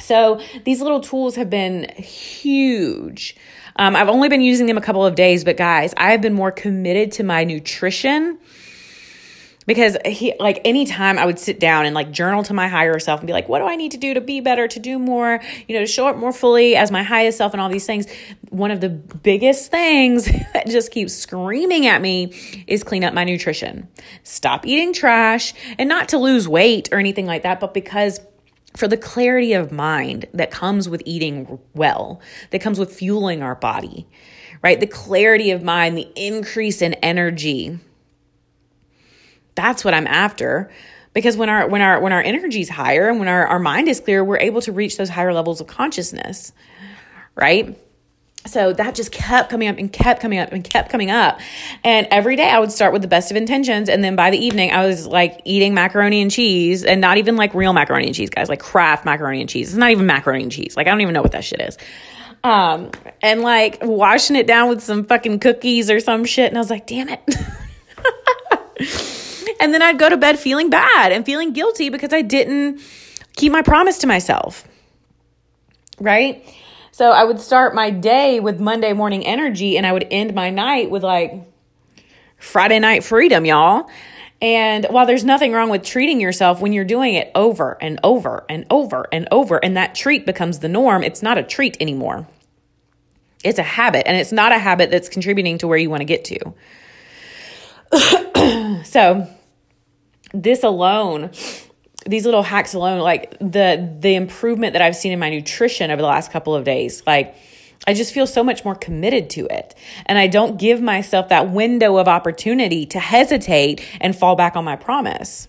So 0.00 0.40
these 0.64 0.80
little 0.80 1.00
tools 1.00 1.36
have 1.36 1.50
been 1.50 1.88
huge. 1.96 3.36
Um, 3.76 3.94
I've 3.94 4.08
only 4.08 4.28
been 4.28 4.40
using 4.40 4.66
them 4.66 4.78
a 4.78 4.80
couple 4.80 5.04
of 5.04 5.14
days, 5.14 5.44
but 5.44 5.56
guys, 5.56 5.94
I've 5.96 6.20
been 6.20 6.32
more 6.32 6.50
committed 6.50 7.12
to 7.12 7.24
my 7.24 7.44
nutrition 7.44 8.38
because 9.66 9.96
he 10.04 10.34
like 10.38 10.60
anytime 10.64 11.18
i 11.18 11.26
would 11.26 11.38
sit 11.38 11.58
down 11.60 11.86
and 11.86 11.94
like 11.94 12.10
journal 12.10 12.42
to 12.42 12.54
my 12.54 12.68
higher 12.68 12.98
self 12.98 13.20
and 13.20 13.26
be 13.26 13.32
like 13.32 13.48
what 13.48 13.58
do 13.60 13.66
i 13.66 13.76
need 13.76 13.92
to 13.92 13.98
do 13.98 14.14
to 14.14 14.20
be 14.20 14.40
better 14.40 14.68
to 14.68 14.78
do 14.78 14.98
more 14.98 15.40
you 15.66 15.74
know 15.74 15.80
to 15.80 15.86
show 15.86 16.06
up 16.06 16.16
more 16.16 16.32
fully 16.32 16.76
as 16.76 16.90
my 16.90 17.02
highest 17.02 17.38
self 17.38 17.52
and 17.52 17.60
all 17.60 17.68
these 17.68 17.86
things 17.86 18.06
one 18.54 18.70
of 18.70 18.80
the 18.80 18.88
biggest 18.88 19.70
things 19.70 20.24
that 20.52 20.66
just 20.66 20.90
keeps 20.90 21.12
screaming 21.12 21.86
at 21.86 22.00
me 22.00 22.32
is 22.66 22.84
clean 22.84 23.02
up 23.02 23.12
my 23.12 23.24
nutrition. 23.24 23.88
Stop 24.22 24.64
eating 24.64 24.92
trash 24.92 25.52
and 25.78 25.88
not 25.88 26.08
to 26.10 26.18
lose 26.18 26.48
weight 26.48 26.88
or 26.92 26.98
anything 26.98 27.26
like 27.26 27.42
that 27.42 27.60
but 27.60 27.74
because 27.74 28.20
for 28.76 28.88
the 28.88 28.96
clarity 28.96 29.52
of 29.52 29.70
mind 29.72 30.26
that 30.34 30.50
comes 30.50 30.88
with 30.88 31.02
eating 31.04 31.58
well 31.74 32.20
that 32.50 32.60
comes 32.60 32.78
with 32.78 32.92
fueling 32.92 33.42
our 33.42 33.54
body 33.54 34.06
right? 34.62 34.80
The 34.80 34.86
clarity 34.86 35.50
of 35.50 35.62
mind 35.62 35.98
the 35.98 36.08
increase 36.16 36.80
in 36.80 36.94
energy 36.94 37.78
that's 39.54 39.84
what 39.84 39.94
I'm 39.94 40.06
after. 40.06 40.70
Because 41.12 41.36
when 41.36 41.48
our 41.48 41.68
when 41.68 41.80
our 41.80 42.00
when 42.00 42.12
our 42.12 42.20
energy 42.20 42.60
is 42.60 42.68
higher 42.68 43.08
and 43.08 43.18
when 43.18 43.28
our, 43.28 43.46
our 43.46 43.58
mind 43.60 43.88
is 43.88 44.00
clear, 44.00 44.24
we're 44.24 44.38
able 44.38 44.60
to 44.62 44.72
reach 44.72 44.96
those 44.96 45.08
higher 45.08 45.32
levels 45.32 45.60
of 45.60 45.66
consciousness. 45.68 46.52
Right? 47.36 47.78
So 48.46 48.74
that 48.74 48.94
just 48.94 49.10
kept 49.10 49.48
coming 49.48 49.68
up 49.68 49.78
and 49.78 49.90
kept 49.90 50.20
coming 50.20 50.38
up 50.38 50.52
and 50.52 50.62
kept 50.62 50.90
coming 50.90 51.10
up. 51.10 51.40
And 51.82 52.06
every 52.10 52.36
day 52.36 52.50
I 52.50 52.58
would 52.58 52.70
start 52.70 52.92
with 52.92 53.00
the 53.00 53.08
best 53.08 53.30
of 53.30 53.38
intentions. 53.38 53.88
And 53.88 54.04
then 54.04 54.16
by 54.16 54.30
the 54.30 54.36
evening, 54.36 54.70
I 54.70 54.86
was 54.86 55.06
like 55.06 55.40
eating 55.44 55.72
macaroni 55.72 56.20
and 56.20 56.30
cheese 56.30 56.84
and 56.84 57.00
not 57.00 57.16
even 57.16 57.36
like 57.36 57.54
real 57.54 57.72
macaroni 57.72 58.06
and 58.06 58.14
cheese, 58.14 58.28
guys, 58.28 58.50
like 58.50 58.60
Kraft 58.60 59.06
macaroni 59.06 59.40
and 59.40 59.48
cheese. 59.48 59.68
It's 59.68 59.78
not 59.78 59.92
even 59.92 60.04
macaroni 60.04 60.42
and 60.42 60.52
cheese. 60.52 60.76
Like 60.76 60.86
I 60.86 60.90
don't 60.90 61.00
even 61.00 61.14
know 61.14 61.22
what 61.22 61.32
that 61.32 61.44
shit 61.44 61.60
is. 61.60 61.78
Um, 62.42 62.90
and 63.22 63.40
like 63.40 63.78
washing 63.80 64.36
it 64.36 64.46
down 64.46 64.68
with 64.68 64.82
some 64.82 65.04
fucking 65.04 65.38
cookies 65.38 65.90
or 65.90 65.98
some 65.98 66.26
shit. 66.26 66.48
And 66.48 66.58
I 66.58 66.60
was 66.60 66.70
like, 66.70 66.86
damn 66.86 67.08
it. 67.08 67.20
And 69.60 69.72
then 69.72 69.82
I'd 69.82 69.98
go 69.98 70.08
to 70.08 70.16
bed 70.16 70.38
feeling 70.38 70.70
bad 70.70 71.12
and 71.12 71.24
feeling 71.24 71.52
guilty 71.52 71.88
because 71.88 72.12
I 72.12 72.22
didn't 72.22 72.80
keep 73.36 73.52
my 73.52 73.62
promise 73.62 73.98
to 73.98 74.06
myself. 74.06 74.66
Right? 76.00 76.44
So 76.92 77.10
I 77.10 77.24
would 77.24 77.40
start 77.40 77.74
my 77.74 77.90
day 77.90 78.40
with 78.40 78.60
Monday 78.60 78.92
morning 78.92 79.26
energy 79.26 79.76
and 79.76 79.86
I 79.86 79.92
would 79.92 80.06
end 80.10 80.34
my 80.34 80.50
night 80.50 80.90
with 80.90 81.02
like 81.02 81.34
Friday 82.38 82.78
night 82.78 83.02
freedom, 83.02 83.44
y'all. 83.44 83.88
And 84.40 84.86
while 84.90 85.06
there's 85.06 85.24
nothing 85.24 85.52
wrong 85.52 85.70
with 85.70 85.82
treating 85.82 86.20
yourself 86.20 86.60
when 86.60 86.72
you're 86.72 86.84
doing 86.84 87.14
it 87.14 87.30
over 87.34 87.78
and 87.80 87.98
over 88.02 88.44
and 88.48 88.66
over 88.70 89.06
and 89.10 89.26
over, 89.30 89.56
and 89.56 89.76
that 89.76 89.94
treat 89.94 90.26
becomes 90.26 90.58
the 90.58 90.68
norm, 90.68 91.02
it's 91.02 91.22
not 91.22 91.38
a 91.38 91.42
treat 91.42 91.78
anymore. 91.80 92.26
It's 93.42 93.58
a 93.58 93.62
habit, 93.62 94.06
and 94.06 94.16
it's 94.18 94.32
not 94.32 94.52
a 94.52 94.58
habit 94.58 94.90
that's 94.90 95.08
contributing 95.08 95.58
to 95.58 95.66
where 95.66 95.78
you 95.78 95.88
want 95.88 96.02
to 96.02 96.04
get 96.04 96.24
to. 96.26 96.52
so, 98.84 99.26
this 100.34 100.62
alone 100.64 101.30
these 102.06 102.26
little 102.26 102.42
hacks 102.42 102.74
alone 102.74 103.00
like 103.00 103.38
the 103.38 103.96
the 104.00 104.14
improvement 104.14 104.72
that 104.74 104.82
i've 104.82 104.96
seen 104.96 105.12
in 105.12 105.18
my 105.18 105.30
nutrition 105.30 105.90
over 105.90 106.02
the 106.02 106.08
last 106.08 106.30
couple 106.30 106.54
of 106.54 106.64
days 106.64 107.02
like 107.06 107.34
i 107.86 107.94
just 107.94 108.12
feel 108.12 108.26
so 108.26 108.42
much 108.42 108.64
more 108.64 108.74
committed 108.74 109.30
to 109.30 109.46
it. 109.46 109.74
And 110.06 110.18
i 110.18 110.26
don't 110.26 110.58
give 110.58 110.80
myself 110.82 111.28
that 111.28 111.50
window 111.50 111.96
of 111.96 112.08
opportunity 112.08 112.84
to 112.86 112.98
hesitate 112.98 113.82
and 114.00 114.14
fall 114.14 114.36
back 114.36 114.56
on 114.56 114.64
my 114.64 114.76
promise. 114.76 115.48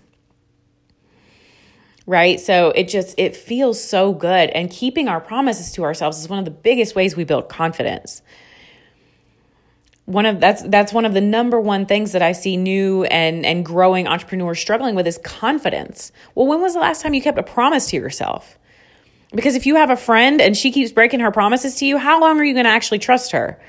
Right? 2.07 2.39
So 2.39 2.69
it 2.69 2.87
just 2.87 3.15
it 3.17 3.35
feels 3.35 3.83
so 3.83 4.13
good. 4.13 4.51
And 4.51 4.69
keeping 4.69 5.07
our 5.07 5.19
promises 5.19 5.71
to 5.71 5.83
ourselves 5.83 6.19
is 6.19 6.29
one 6.29 6.37
of 6.37 6.45
the 6.45 6.51
biggest 6.51 6.93
ways 6.93 7.15
we 7.15 7.23
build 7.23 7.49
confidence 7.49 8.21
one 10.05 10.25
of 10.27 10.39
that's 10.39 10.61
that's 10.63 10.93
one 10.93 11.05
of 11.05 11.13
the 11.13 11.21
number 11.21 11.59
one 11.59 11.85
things 11.85 12.11
that 12.11 12.21
I 12.21 12.31
see 12.31 12.57
new 12.57 13.05
and 13.05 13.45
and 13.45 13.65
growing 13.65 14.07
entrepreneurs 14.07 14.59
struggling 14.59 14.95
with 14.95 15.07
is 15.07 15.17
confidence. 15.17 16.11
Well, 16.35 16.47
when 16.47 16.61
was 16.61 16.73
the 16.73 16.79
last 16.79 17.01
time 17.01 17.13
you 17.13 17.21
kept 17.21 17.39
a 17.39 17.43
promise 17.43 17.87
to 17.87 17.97
yourself? 17.97 18.59
Because 19.33 19.55
if 19.55 19.65
you 19.65 19.75
have 19.75 19.89
a 19.89 19.97
friend 19.97 20.41
and 20.41 20.55
she 20.55 20.71
keeps 20.71 20.91
breaking 20.91 21.19
her 21.21 21.31
promises 21.31 21.75
to 21.75 21.85
you, 21.85 21.97
how 21.97 22.21
long 22.21 22.39
are 22.39 22.43
you 22.43 22.53
going 22.53 22.65
to 22.65 22.71
actually 22.71 22.99
trust 22.99 23.31
her? 23.31 23.59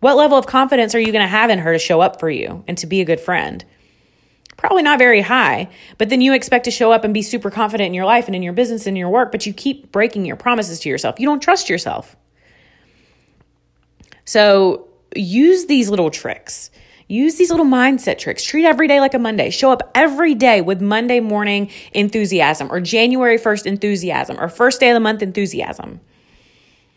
What 0.00 0.16
level 0.16 0.38
of 0.38 0.46
confidence 0.46 0.94
are 0.94 1.00
you 1.00 1.10
going 1.10 1.24
to 1.24 1.26
have 1.26 1.50
in 1.50 1.58
her 1.58 1.72
to 1.72 1.78
show 1.78 2.00
up 2.00 2.20
for 2.20 2.30
you 2.30 2.62
and 2.68 2.78
to 2.78 2.86
be 2.86 3.00
a 3.00 3.04
good 3.04 3.18
friend? 3.18 3.64
Probably 4.56 4.82
not 4.82 4.98
very 4.98 5.20
high, 5.20 5.70
but 5.96 6.08
then 6.08 6.20
you 6.20 6.34
expect 6.34 6.64
to 6.66 6.70
show 6.70 6.92
up 6.92 7.04
and 7.04 7.14
be 7.14 7.22
super 7.22 7.50
confident 7.50 7.86
in 7.86 7.94
your 7.94 8.04
life 8.04 8.26
and 8.26 8.36
in 8.36 8.42
your 8.42 8.52
business 8.52 8.86
and 8.86 8.96
in 8.96 9.00
your 9.00 9.08
work, 9.08 9.32
but 9.32 9.46
you 9.46 9.52
keep 9.52 9.90
breaking 9.90 10.24
your 10.24 10.36
promises 10.36 10.80
to 10.80 10.88
yourself. 10.88 11.18
You 11.18 11.26
don't 11.26 11.40
trust 11.40 11.68
yourself. 11.68 12.16
So, 14.24 14.87
use 15.14 15.66
these 15.66 15.90
little 15.90 16.10
tricks. 16.10 16.70
Use 17.08 17.36
these 17.36 17.50
little 17.50 17.66
mindset 17.66 18.18
tricks. 18.18 18.44
Treat 18.44 18.66
every 18.66 18.86
day 18.86 19.00
like 19.00 19.14
a 19.14 19.18
Monday. 19.18 19.48
Show 19.48 19.72
up 19.72 19.90
every 19.94 20.34
day 20.34 20.60
with 20.60 20.82
Monday 20.82 21.20
morning 21.20 21.70
enthusiasm 21.92 22.70
or 22.70 22.80
January 22.80 23.38
1st 23.38 23.64
enthusiasm 23.64 24.36
or 24.38 24.48
first 24.48 24.80
day 24.80 24.90
of 24.90 24.94
the 24.94 25.00
month 25.00 25.22
enthusiasm. 25.22 26.00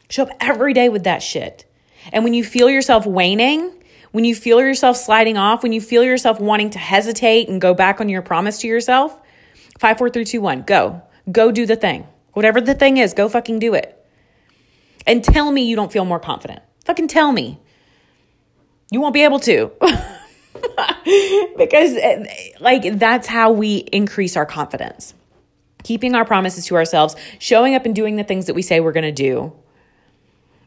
Show 0.10 0.24
up 0.24 0.32
every 0.42 0.74
day 0.74 0.90
with 0.90 1.06
that 1.06 1.24
shit. 1.24 1.66
And 2.12 2.26
when 2.26 2.34
you 2.34 2.44
feel 2.44 2.70
yourself 2.70 3.06
waning, 3.06 3.72
when 4.12 4.26
you 4.26 4.36
feel 4.36 4.60
yourself 4.60 4.98
sliding 4.98 5.38
off, 5.38 5.64
when 5.64 5.72
you 5.72 5.80
feel 5.80 6.04
yourself 6.04 6.42
wanting 6.42 6.72
to 6.72 6.80
hesitate 6.80 7.48
and 7.48 7.62
go 7.62 7.74
back 7.74 8.02
on 8.02 8.10
your 8.10 8.22
promise 8.22 8.60
to 8.60 8.68
yourself, 8.68 9.18
five, 9.80 9.98
four, 9.98 10.10
three, 10.10 10.26
two, 10.26 10.42
one, 10.42 10.64
go. 10.64 11.02
Go 11.32 11.52
do 11.52 11.66
the 11.66 11.78
thing. 11.78 12.06
Whatever 12.34 12.60
the 12.60 12.74
thing 12.74 12.98
is, 12.98 13.14
go 13.14 13.30
fucking 13.30 13.60
do 13.60 13.74
it. 13.74 13.98
And 15.08 15.24
tell 15.24 15.52
me 15.52 15.64
you 15.64 15.78
don't 15.78 15.92
feel 15.92 16.04
more 16.04 16.20
confident. 16.20 16.62
Fucking 16.84 17.08
tell 17.08 17.32
me. 17.32 17.62
You 18.92 19.02
won't 19.02 19.14
be 19.14 19.24
able 19.24 19.40
to. 19.40 19.72
because, 21.58 21.96
eh, 21.96 22.26
like, 22.60 23.00
that's 23.00 23.26
how 23.26 23.52
we 23.52 23.78
increase 23.78 24.38
our 24.38 24.46
confidence. 24.46 25.16
Keeping 25.84 26.14
our 26.14 26.26
promises 26.26 26.68
to 26.68 26.76
ourselves, 26.76 27.16
showing 27.40 27.74
up 27.74 27.86
and 27.86 27.96
doing 27.96 28.18
the 28.18 28.24
things 28.24 28.46
that 28.46 28.54
we 28.54 28.62
say 28.62 28.80
we're 28.80 28.92
going 28.92 29.04
to 29.04 29.12
do, 29.12 29.54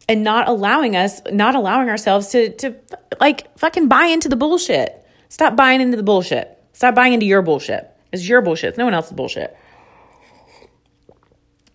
and 0.08 0.24
not 0.24 0.48
allowing 0.48 0.96
us, 0.96 1.20
not 1.30 1.54
allowing 1.54 1.88
ourselves 1.88 2.28
to, 2.28 2.50
to, 2.56 2.74
like, 3.20 3.56
fucking 3.58 3.88
buy 3.88 4.06
into 4.06 4.28
the 4.28 4.36
bullshit. 4.36 5.06
Stop 5.28 5.54
buying 5.54 5.80
into 5.80 5.96
the 5.96 6.02
bullshit. 6.02 6.58
Stop 6.72 6.94
buying 6.94 7.12
into 7.12 7.26
your 7.26 7.42
bullshit. 7.42 7.90
It's 8.10 8.26
your 8.26 8.40
bullshit. 8.40 8.70
It's 8.70 8.78
no 8.78 8.86
one 8.86 8.94
else's 8.94 9.12
bullshit. 9.12 9.56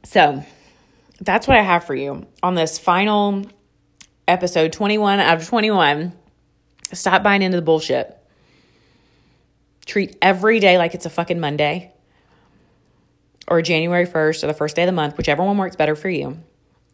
So, 0.03 0.44
that's 1.22 1.48
what 1.48 1.58
I 1.58 1.62
have 1.62 1.84
for 1.84 1.94
you 1.94 2.25
on 2.41 2.56
this 2.56 2.79
final 2.79 3.46
episode 4.27 4.74
21 4.74 5.20
out 5.20 5.38
of 5.38 5.48
21 5.48 6.13
Stop 6.93 7.24
buying 7.24 7.41
into 7.41 7.58
the 7.58 7.62
bullshit. 7.62 8.17
Treat 9.86 10.17
every 10.22 10.60
day 10.60 10.77
like 10.77 10.93
it's 10.93 11.05
a 11.05 11.10
fucking 11.10 11.39
Monday 11.39 11.93
or 13.48 13.62
January 13.62 14.05
1st 14.05 14.43
or 14.43 14.48
the 14.48 14.53
first 14.53 14.75
day 14.75 14.84
of 14.84 14.88
the 14.88 14.93
month, 14.93 15.17
whichever 15.17 15.43
one 15.43 15.58
works 15.58 15.75
better 15.75 15.96
for 15.96 16.10
you. 16.10 16.39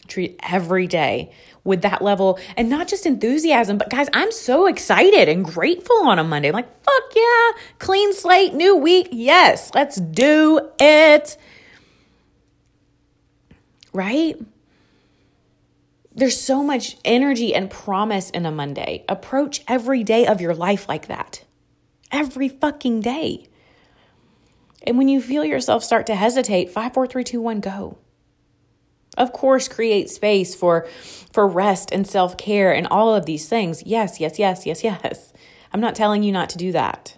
Treat 0.07 0.39
every 0.43 0.87
day 0.87 1.31
with 1.63 1.81
that 1.81 2.01
level 2.01 2.39
and 2.55 2.69
not 2.69 2.87
just 2.87 3.05
enthusiasm, 3.05 3.77
but 3.77 3.89
guys, 3.89 4.07
I'm 4.13 4.31
so 4.31 4.67
excited 4.67 5.27
and 5.27 5.43
grateful 5.43 6.07
on 6.07 6.19
a 6.19 6.23
Monday. 6.23 6.49
I'm 6.49 6.53
like, 6.53 6.83
fuck 6.83 7.03
yeah, 7.15 7.51
clean 7.79 8.13
slate, 8.13 8.53
new 8.53 8.75
week. 8.75 9.09
Yes, 9.11 9.71
let's 9.73 9.97
do 9.97 10.69
it. 10.79 11.37
Right? 13.93 14.35
There's 16.17 16.39
so 16.39 16.63
much 16.63 16.95
energy 17.03 17.53
and 17.53 17.69
promise 17.69 18.29
in 18.29 18.45
a 18.45 18.51
Monday. 18.51 19.03
Approach 19.10 19.62
every 19.67 20.01
day 20.01 20.25
of 20.25 20.39
your 20.39 20.55
life 20.55 20.88
like 20.88 21.07
that. 21.07 21.43
Every 22.10 22.48
fucking 22.48 23.01
day. 23.01 23.48
And 24.88 24.98
when 24.98 25.10
you 25.10 25.22
feel 25.22 25.43
yourself 25.43 25.84
start 25.84 26.05
to 26.07 26.15
hesitate, 26.15 26.69
five, 26.69 26.93
four, 26.93 27.05
three, 27.05 27.25
two, 27.25 27.41
one, 27.41 27.60
go. 27.60 27.98
Of 29.17 29.34
course, 29.34 29.67
create 29.67 30.10
space 30.10 30.55
for 30.55 30.88
for 31.34 31.48
rest 31.48 31.91
and 31.91 32.07
self-care 32.07 32.74
and 32.74 32.88
all 32.88 33.13
of 33.13 33.25
these 33.25 33.50
things. 33.50 33.84
Yes, 33.86 34.19
yes, 34.22 34.39
yes, 34.39 34.65
yes, 34.65 34.84
yes. 34.84 35.34
I'm 35.74 35.81
not 35.81 35.95
telling 35.95 36.24
you 36.24 36.31
not 36.31 36.50
to 36.51 36.57
do 36.57 36.72
that. 36.72 37.17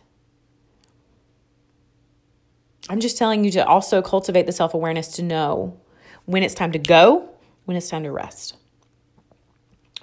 I'm 2.89 2.99
just 2.99 3.17
telling 3.17 3.43
you 3.43 3.51
to 3.51 3.65
also 3.65 4.01
cultivate 4.01 4.47
the 4.47 4.51
self-awareness 4.51 5.09
to 5.13 5.23
know 5.23 5.79
when 6.25 6.41
it's 6.41 6.55
time 6.55 6.71
to 6.71 6.79
go, 6.79 7.29
when 7.65 7.77
it's 7.77 7.89
time 7.89 8.03
to 8.03 8.11
rest 8.11 8.56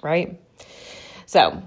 right? 0.01 0.39
So, 1.25 1.61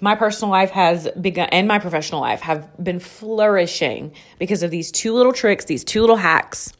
my 0.00 0.16
personal 0.16 0.50
life 0.50 0.70
has 0.70 1.08
begun 1.18 1.48
and 1.50 1.66
my 1.66 1.78
professional 1.78 2.20
life 2.20 2.40
have 2.42 2.68
been 2.82 3.00
flourishing 3.00 4.12
because 4.38 4.62
of 4.62 4.70
these 4.70 4.92
two 4.92 5.14
little 5.14 5.32
tricks, 5.32 5.64
these 5.64 5.84
two 5.84 6.00
little 6.00 6.16
hacks. 6.16 6.72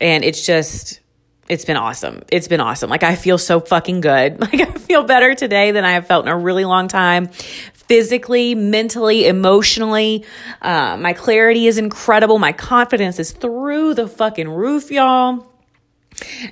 And 0.00 0.24
it's 0.24 0.44
just 0.44 1.00
it's 1.48 1.64
been 1.64 1.76
awesome. 1.76 2.22
It's 2.30 2.48
been 2.48 2.60
awesome. 2.60 2.90
Like 2.90 3.02
I 3.02 3.14
feel 3.14 3.38
so 3.38 3.60
fucking 3.60 4.00
good. 4.00 4.40
Like 4.48 4.60
I 4.60 4.72
feel 4.72 5.04
better 5.04 5.34
today 5.34 5.72
than 5.72 5.84
I 5.84 5.92
have 5.92 6.06
felt 6.06 6.24
in 6.24 6.32
a 6.32 6.36
really 6.36 6.64
long 6.64 6.88
time. 6.88 7.28
Physically, 7.28 8.54
mentally, 8.54 9.26
emotionally, 9.26 10.24
uh, 10.62 10.96
my 10.96 11.12
clarity 11.12 11.66
is 11.66 11.78
incredible. 11.78 12.38
My 12.38 12.52
confidence 12.52 13.18
is 13.18 13.32
through 13.32 13.94
the 13.94 14.08
fucking 14.08 14.48
roof, 14.48 14.90
y'all. 14.90 15.46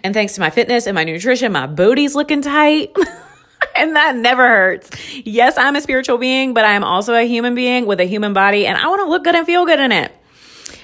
And 0.03 0.15
thanks 0.15 0.35
to 0.35 0.41
my 0.41 0.51
fitness 0.51 0.87
and 0.87 0.95
my 0.95 1.05
nutrition, 1.05 1.53
my 1.53 1.67
booty's 1.67 2.15
looking 2.15 2.43
tight. 2.43 2.95
and 3.77 3.97
that 3.97 4.17
never 4.17 4.47
hurts. 4.47 4.91
Yes, 5.25 5.59
I'm 5.59 5.77
a 5.77 5.81
spiritual 5.81 6.19
being, 6.19 6.55
but 6.55 6.65
I'm 6.65 6.85
also 6.85 7.15
a 7.15 7.27
human 7.27 7.55
being 7.55 7.87
with 7.87 8.01
a 8.01 8.05
human 8.05 8.33
body, 8.33 8.67
and 8.67 8.77
I 8.77 8.89
want 8.89 9.01
to 9.01 9.09
look 9.09 9.25
good 9.25 9.35
and 9.35 9.47
feel 9.47 9.67
good 9.67 9.81
in 9.81 9.93
it. 9.93 10.13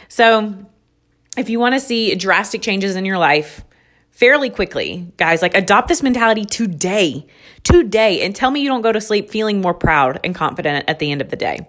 So, 0.08 0.54
if 1.36 1.48
you 1.48 1.58
want 1.58 1.74
to 1.74 1.80
see 1.80 2.14
drastic 2.14 2.60
changes 2.60 2.96
in 2.96 3.04
your 3.04 3.18
life 3.18 3.64
fairly 4.10 4.50
quickly, 4.50 5.12
guys, 5.16 5.40
like 5.40 5.54
adopt 5.56 5.88
this 5.88 6.02
mentality 6.02 6.44
today, 6.44 7.26
today, 7.64 8.22
and 8.22 8.36
tell 8.36 8.50
me 8.50 8.60
you 8.60 8.68
don't 8.68 8.82
go 8.82 8.92
to 8.92 9.00
sleep 9.00 9.30
feeling 9.30 9.60
more 9.60 9.74
proud 9.74 10.20
and 10.22 10.34
confident 10.34 10.84
at 10.88 10.98
the 10.98 11.10
end 11.10 11.22
of 11.22 11.30
the 11.30 11.36
day. 11.36 11.66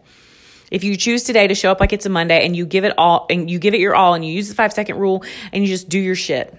If 0.69 0.83
you 0.83 0.97
choose 0.97 1.23
today 1.23 1.47
to 1.47 1.55
show 1.55 1.71
up 1.71 1.79
like 1.79 1.93
it's 1.93 2.05
a 2.05 2.09
Monday 2.09 2.45
and 2.45 2.55
you 2.55 2.65
give 2.65 2.83
it 2.83 2.93
all 2.97 3.27
and 3.29 3.49
you 3.49 3.59
give 3.59 3.73
it 3.73 3.79
your 3.79 3.95
all 3.95 4.15
and 4.15 4.25
you 4.25 4.33
use 4.33 4.49
the 4.49 4.55
five 4.55 4.73
second 4.73 4.97
rule 4.97 5.23
and 5.51 5.63
you 5.63 5.69
just 5.69 5.87
do 5.87 5.99
your 5.99 6.15
shit, 6.15 6.53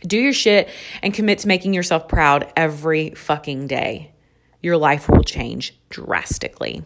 do 0.00 0.18
your 0.18 0.32
shit 0.32 0.68
and 1.02 1.14
commit 1.14 1.40
to 1.40 1.48
making 1.48 1.74
yourself 1.74 2.08
proud 2.08 2.52
every 2.56 3.10
fucking 3.10 3.66
day. 3.66 4.12
Your 4.62 4.76
life 4.76 5.08
will 5.08 5.22
change 5.22 5.78
drastically. 5.90 6.82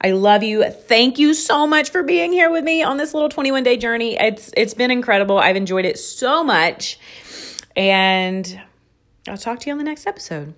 I 0.00 0.12
love 0.12 0.42
you. 0.42 0.64
Thank 0.64 1.18
you 1.18 1.34
so 1.34 1.66
much 1.66 1.90
for 1.90 2.02
being 2.02 2.32
here 2.32 2.50
with 2.50 2.64
me 2.64 2.82
on 2.82 2.96
this 2.96 3.14
little 3.14 3.28
21 3.28 3.62
day 3.64 3.76
journey. 3.76 4.16
It's 4.18 4.52
it's 4.56 4.74
been 4.74 4.90
incredible. 4.90 5.38
I've 5.38 5.56
enjoyed 5.56 5.84
it 5.84 5.98
so 5.98 6.44
much. 6.44 6.98
And 7.76 8.60
I'll 9.28 9.36
talk 9.36 9.60
to 9.60 9.66
you 9.66 9.72
on 9.72 9.78
the 9.78 9.84
next 9.84 10.06
episode. 10.06 10.54